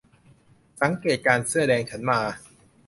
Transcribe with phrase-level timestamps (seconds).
[0.81, 2.19] สังเกตการณ์เสื้อแดง ฉันมา